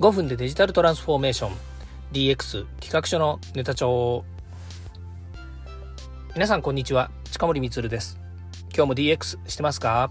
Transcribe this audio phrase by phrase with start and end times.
[0.00, 1.52] 5分でデジタルトランスフォーメーション。
[2.12, 4.24] DX 企画書のネタ帳
[6.34, 7.12] 皆さんこんにちは。
[7.30, 8.18] 近森光です。
[8.76, 10.10] 今日も DX してますか？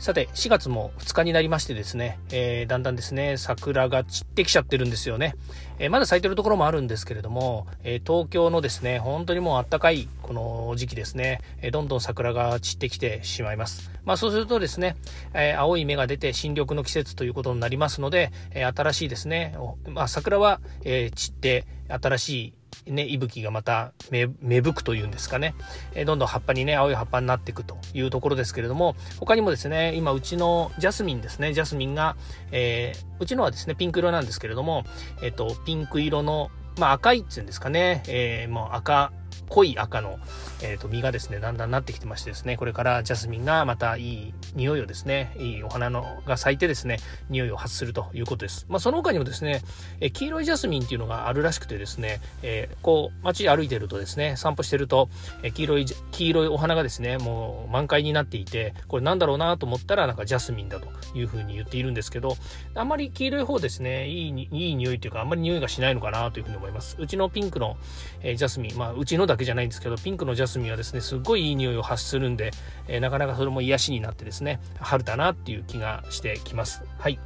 [0.00, 5.34] さて、4月も2日になりましてですね、えー、だんだんですね、桜が散ってきちゃってるんですよね。
[5.78, 13.90] えー、まだ咲いてるところもあるんですけれども、えー、東京のですね、本当にもう暖かいこの時期ですね、えどんどん桜が散ってきてしまいます。
[14.06, 14.96] まあそうするとですね、
[15.34, 19.54] え青い芽が出て新緑の季節ということになりますので、え新しいですね、
[19.86, 22.54] まあ桜は、え散って新しい
[22.86, 24.26] ね、息吹がまた芽
[24.60, 25.54] 吹くというんですかね、
[25.94, 32.16] えどんどん葉っぱにね、青い葉っぱになっていくというところですけれども、他にもですね、今うちのジャスミンですね、ジャスミンが、
[32.52, 34.84] えー、うちのはですね、ピンク色なんですけれども、
[35.22, 39.12] えっ、と、ピンク色の、まあ赤いっていうんですかね、えー、もう赤、
[39.50, 40.18] 濃い赤の、
[40.62, 48.64] えー、と実がですね、だんだんなってきてましてですね、これからジャスミンがまたいい匂いをですね、いいお花のが咲いてですね、匂いを発するということです。
[48.68, 49.62] まあ、その他にもですね、
[50.00, 55.08] え黄色いジャスミンっていうのがあるらしくてですね、えー、こう、街歩いてるとですね、散歩してると、
[55.42, 62.36] え黄色い、黄色いお花がですね、もう満開になっていて、これなんだろうなと思ったら、なんかジャスミンだというふうに言っているんですけど、
[62.74, 66.96] あんまり黄色い方ですね、いい、いい匂いというか、あんまり匂いがしないのかなというふうに思います。
[66.98, 67.76] うちのピンクの、
[68.20, 72.52] えー、ジャスミン、まあ、うちのだけけじゃないんですけど、ピンクのジャスミンはですね、すっごいいい匂いを発するんで、
[72.86, 76.84] えー、なかなかそれも癒しになってですね、春だなっていう気がしてきます。
[76.98, 77.18] はい。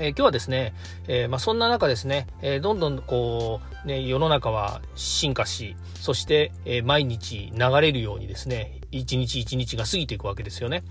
[0.00, 0.74] えー、今日はですね、
[1.06, 10.82] えー、まあ、そんな中ですね、えー、どんどんこう、ね、世の中は進化し、そして、え毎日流れるようにですね、一日一日が過ぎていくわけですよね。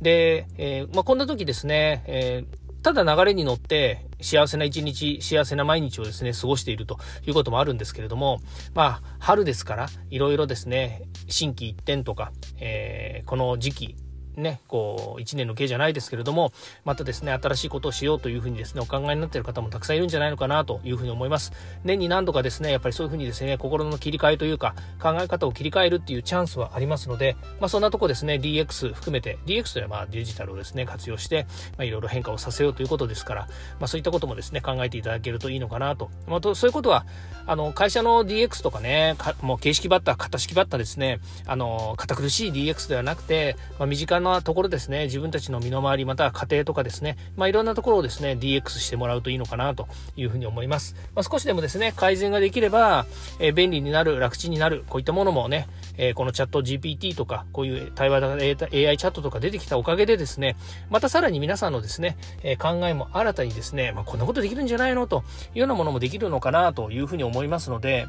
[0.00, 2.44] で、えまあ、こんな時ですね、え
[2.84, 8.40] ただ流れに乗って幸せな一日、幸せな毎日をですね、過ごしているということもあるんですけれども、
[8.74, 13.96] まあ、春ですから、いろいろですね、心機一転とか、えー、この時期、
[14.36, 16.52] ね、こう、一年の計じゃないですけれども、
[16.84, 21.52] またですね、新しいことをしようというふうにですね、お考えになっている方もたくさんいるんじゃないのかなというふうに思います。
[21.84, 31.46] 年に何度かですね、やっぱりそういうふうにですね、心の切り替えというか、考え方を切り替えるっていうチャンスはありますので、まあそんなとこですね、DX 含めて、DX というのはまあデジタルをですね、活用して、
[31.76, 36.10] まあいろいろ変化をさせようということですから、まあそういったこともですね、考えていただけるといいのかなと。
[36.26, 37.06] まあそういうことは、
[37.46, 50.94] あの、会社の DX とかね、かもう形式バッター、型式バッターですね、あの、堅苦しい DX ではなくて、まあ身近なところですね、自分たちの身の回り、または家庭とかですね、まあ、いろんなところをですね、DX してもらうといいのかなというふうに思います。
[51.14, 53.06] まあ、少しでもですね、改善ができれば、
[53.38, 60.56] えー、便利になる、楽ちんになる、こういったものもね、えー、このチャット GPT とか、こういう対話型 AI チャットとか出てきたおかげでですね、
[60.90, 65.24] またさらに皆さんのですね、え、考えも新たにですね、まあ、こんなことできるんじゃないのと
[65.54, 68.06] いうようなものもできるのかなというふうに思いますので、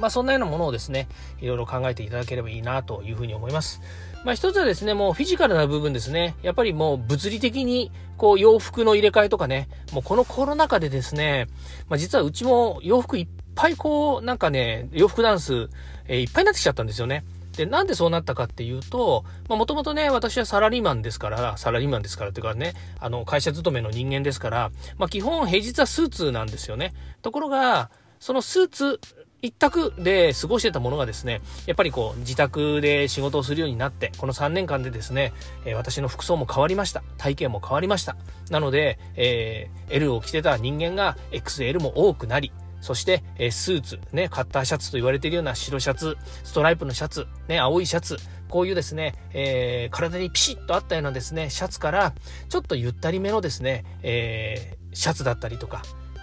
[0.00, 1.08] まあそんなようなものをですね、
[1.40, 3.80] いろいろ考えていただければいいなというふうに思います。
[4.24, 6.34] まあ一つはですね、もうフィジカルな部分ですね。
[6.42, 11.46] やっぱりもう物理的に、こう洋服の入れ替えとかね、もうこのコロナ禍でですね、
[11.88, 15.68] まあ実はうちも洋服いっぱいこう、なんかね、洋服ダンス、
[16.06, 17.24] えー、いっぱいになってきちゃったんですよね。
[17.56, 26.94] で、なんでそうなったかっていうと、まあもともとね、私はサラリーマンですから、サラリーマンですからっていうかね、あの、会社勤めの人間ですから、まあ基本平日はスーツなんですよね。
[27.22, 29.00] ところが、そのスーツ
[29.42, 35.32] 一択で過ごしてたものがですね、やっぱりこう、自宅で仕事をするようになって、この3年間でですね、
[35.64, 37.02] え、私の服装も変わりました。
[37.16, 38.16] 体型も変わりました。
[38.50, 48.16] なので、えー、L を着てた人間が XL も多くなり、そして、えー、スーツ、ね、カッターシャツと言われているような白シャツ、ストライプのシャツ、ね、青いシャツ、
[48.48, 52.12] こういうですね、えー、体にピシッとあったようなですね、シャツから、
[52.48, 55.82] ちょっとゆったりめのですね、えー、シャツだったりとか、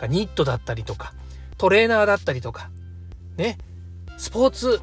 [0.09, 1.13] ニットだったりとか、
[1.57, 2.69] トレーナーだったりとか、
[3.37, 3.57] ね、
[4.17, 4.81] スポーツ、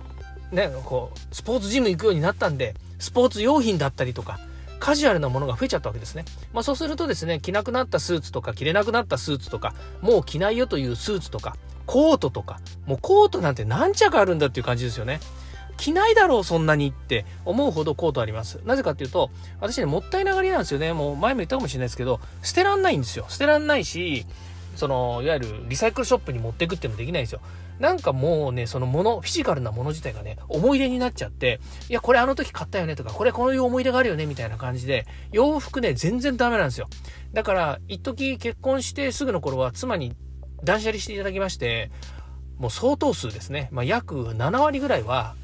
[0.53, 4.38] ね、こう、スポーツジム行くようになったんで、スポーツ用品だったりとか、
[4.81, 6.25] カジュアルなものが増えちゃったわけですね。
[6.53, 11.56] まあそうするとですね、着なくなったスーツとか、着れなくなったスーツとか、もう着ないよというスーツとか、
[11.87, 15.21] コートとか、もうコートなんて何着あるんだっていう感じですよね。
[15.76, 18.60] 着ないだろう、そんなにって思うほどコートあります。
[18.65, 20.92] なぜかっていうと、私ね、もったいながりなんですよね。
[20.92, 23.27] もう前も言ったかもしれないですけど、捨てらんないんですよ。
[23.28, 24.27] 捨てらんないし、
[24.76, 27.41] その、いわゆるリサイクルショップに持っていくってもできないんですよ。
[27.78, 36.88] なんかもうね、そのもの、フィジカルなもの自体がね、思い出になっちゃって、いや、これあの時買ったよねとか、これこういう思い出があるよねみたいな感じで、洋服ね、全然ダメなんですよ。
[37.32, 40.15] だから、一時結婚してすぐの頃は妻に
[40.62, 41.91] 断捨離していただきまして、
[42.59, 43.68] もう相当数ですね。
[43.72, 45.34] まあ、約7割ぐらいは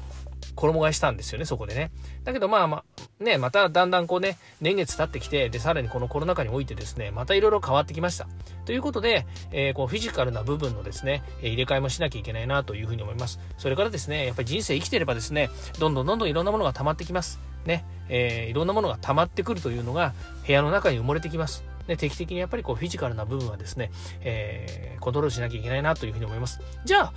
[0.55, 1.91] 衣替えしたんですよね、そこでね。
[2.23, 2.83] だけどまあまあ、
[3.21, 8.27] ね、まただんだんこうね、年月経ってきて、で、さらにこのコロナ禍においてですね、またいろいろ変わってきました。
[8.65, 13.39] ということで、えー、こうフィジカルな部分のですね、入れ替えもしなきゃいけないなというふうに思います。
[13.57, 17.39] それからですね、やっぱり人生生きてればですね、どんどんどんどんいろんなものが溜まってきます。
[17.65, 20.13] ね、えー、いろんなものが溜まってくるというのが
[20.47, 21.63] 部屋の中に埋もれてきます。
[21.87, 23.91] で定期的にやっぱりこうフィジカルな部分はですね、
[24.21, 26.59] えー、コントロールしなきゃいけないなというふうに思います。
[26.85, 27.13] じゃあ、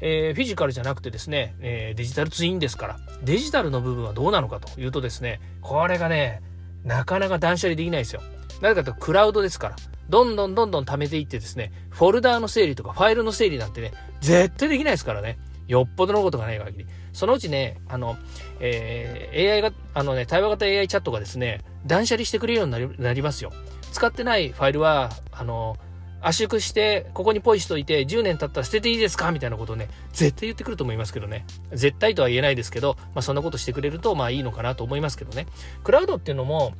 [0.00, 6.42] えー、フィジカルじゃなくてですね、えー、デジタルツインですから、デジタルの部分はどうなのかというとですね、これがね、
[6.84, 8.22] なかなか断捨離できないですよ。
[8.60, 9.76] なぜかというとクラウドですから。
[10.08, 15.38] どんどんどんどん貯めていってですね、フォルダーの整理とかファイルの整理なんてね、絶対できないですからね。
[15.66, 16.86] よっぽどのことがない限り。
[17.12, 18.16] そのうちね、あの、
[18.60, 23.52] えー、AI が、あのね、対話型 AI チャットがですね、断捨離してくれるようになりなりますよ。
[23.92, 25.76] 使ってないファイルは、あの、
[26.26, 29.30] 圧縮して、ここにポイしといて、10年経ったら捨てていいですか？
[29.30, 31.44] みたいなことをね、絶対言ってくると思いますけどね。
[31.72, 35.46] 絶対とは言えないですけど、まあそんなことしてくれると、まあいいのかなと思いますけどね。
[35.82, 36.72] クラウドっていうのも、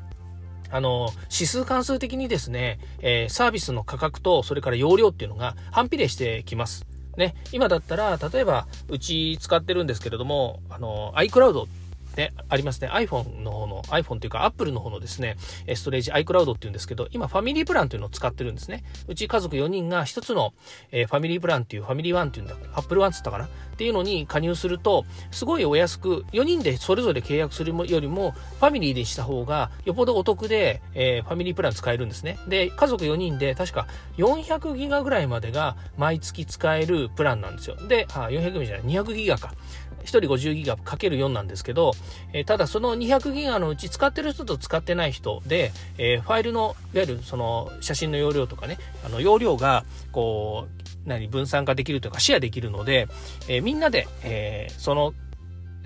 [0.71, 6.87] あの、指数関数的にですね、えー、サービスの価格と、それから容量っていうのが反比例してきます。
[7.17, 11.67] ね、今だったら、例えば、うち使ってるんですけれども、あの、iCloud
[12.17, 12.89] ね、ありますね。
[12.89, 15.37] iPhone の方の、iPhone というか Apple の方のですね、
[15.75, 18.85] ストレージ iCloud っていうんですけど、今ファミリープランというのを使ってるんですね。
[19.09, 20.55] うち家族4人が1つの、
[20.91, 23.49] えー、ファミリープランっていうファミリーワンっていうんだ、Apple One って言ったかな？
[23.75, 32.39] っていうのに加入すると、すごいお安く、4人でそれぞれ契約するよりも、ファミリーでした方が、よっぽどお得で、えー、ファミリープラン使えるんですね。
[32.49, 33.87] で、家族4人で、確か
[34.17, 37.77] 400ギガぐらいまでが毎月使えるプランなんですよ。
[37.89, 39.55] で、あ、400ギガじゃない、200ギガか。
[40.05, 41.93] 1人50ギガかける4なんですけど、
[42.33, 53.09] えー、ただその200ギガのうち使ってる人と使ってない人で、えー、ファイルの、いわゆるその写真の容量とかね、あの容量が、こう、何、分散化できるというかシェアできるので、
[53.49, 55.15] えー、みんなで、えその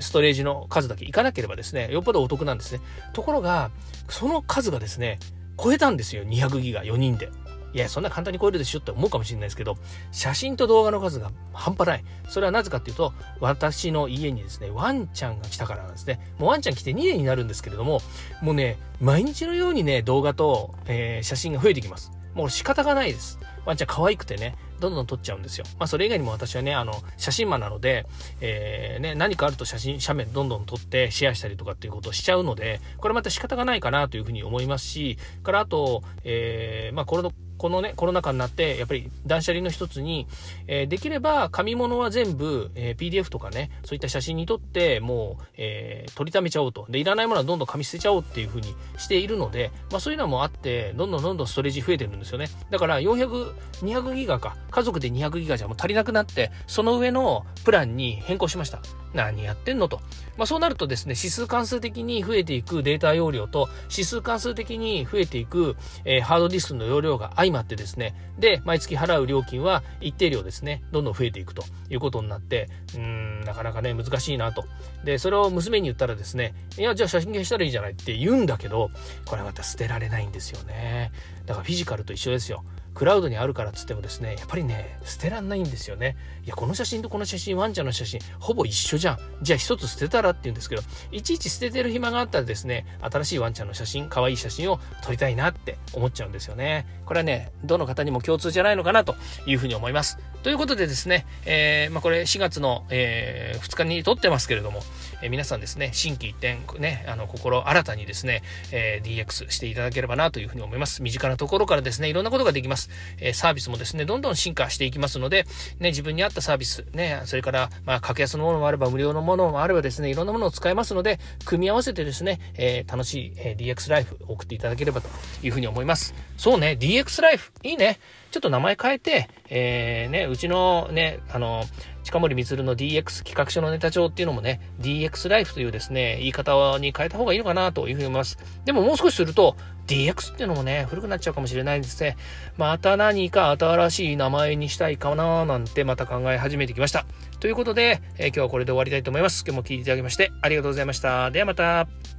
[0.00, 2.80] ストレージの数だけいかなければですね、よっぽどお得なんですね。
[3.12, 3.70] ところが、
[4.08, 5.18] その数がですね、
[5.62, 7.30] 超えたんですよ、200ギガ4人で。
[7.72, 9.76] いや、そんな簡単に超えるでしょって思うかもしれないですけど、
[10.10, 12.04] 写真と動画の数が半端ない。
[12.28, 16.20] それはなぜかっていうと、私の家にですね、ワンちゃんが来たからなんですね。
[16.38, 18.00] もうワンちゃん来て2年になるんですけれども、
[18.42, 22.12] もうね、毎日のようにね、動画と、えー、写真が増えてきます。
[22.34, 23.38] もう仕方がないです。
[23.64, 25.64] ワンちゃん可愛くてね、どんどん撮っちゃうんですよ。
[25.78, 28.06] まあそれ以外にも私はね、あの、写真マンなので、
[28.40, 40.26] えー、ね、何かあると写真、写メどんどん撮ってシェアしたりとかっていうことをしちゃうので、これまた仕方がないかなというふうに思いますし、からあと、えー、まあこの、このね、コロナ禍になって、やっぱり断捨離の一つに、
[40.66, 46.86] えー、できれば紙物は全部、えー、PDF とかね、そういった写真に撮って、もう、えー、取りためちゃおうと。
[46.88, 52.46] で、いらないものはどんどん紙捨てちゃおうっていう風にしているので、まあそういうのもあって、どんどんどんどんストレージ増えてるんですよね。
[52.70, 53.52] だから400、
[53.82, 58.80] 200ギガか、家族で200ギガじゃもう足りなくなって、その上のプランに変更しました。
[59.14, 60.00] 何やってんのと。
[60.36, 74.64] まあ、そうなるとですね、指数関数的に増えていくデータ容量と、指数関数的に増えていく、えー、ハードディスクの容量が相まってですね、で、毎月払う料金は一定量ですね、どんどん増えていくということになって、うん、なかなかね、難しいなと。
[75.04, 78.90] で、それを娘に言ったらですね、いや、じゃあ写真消したらいいじゃないって言うんだけど、
[79.24, 81.10] これまた捨てられないんですよね。
[81.46, 82.64] だからフィジカルと一緒ですよ。
[82.98, 86.16] クラウドにあるからっつってもですね、やっぱりね、捨てらんないんですよね。
[86.44, 89.18] いや、この写真とこの写真、ワンちゃんの写真、ほぼ一緒じゃん。
[89.40, 96.88] じゃあ一つ捨てたらって言うんですけど、いちいち捨ててる暇があったらですね、新しいワンちゃんの写真、可愛い写真を撮りたいなって思っちゃうんですよね。
[97.06, 99.14] これはね、どの方にも共通じゃないのかなと
[99.46, 100.18] いうふうに思います。
[100.48, 104.80] ということでですね、えー、まあ、これ4月の、えー、2日に撮ってますけれども、
[105.20, 108.42] えー、皆さんですね、新規一転、ね、あの、心新たにですね、
[108.72, 111.02] え DX していただければなというふうに思います。
[111.02, 112.88] 身近なところからですね、いろんなことができます。
[113.20, 115.44] えサービスもですね、どんどん進化していきますので、
[115.80, 125.10] ね、自分に合ったサービス、ね、それから、まあ、格安のものもあれば、無料のものもあればですね、いろんなものを使えますので、組み合わせてですね、え楽しい、え DX ライフ送っていただければと
[125.42, 126.14] いうふうに思います。
[126.38, 127.98] そうね、DX ライフ、いいね。
[128.30, 131.64] ちょっと名前変えて、えー、ね、ちのね、あの、
[132.04, 138.38] 近森光の DX 企画書のネタ帳っていうのもね、DX ライフというですね、言い方に変えた方がいいのかなというふうに思います。
[138.64, 142.16] でももう少しすると、DX っていうのもね、古くなっちゃうかもしれないですね。
[142.56, 147.04] また何か新しい名前にしたいかななんてまた考え始めてきました。
[147.40, 149.44] ということで、えー、今日はこれで終わりたいと思います。
[149.46, 151.30] 今日も聞いていただきましてありがとうございました。
[151.30, 152.17] ではまた。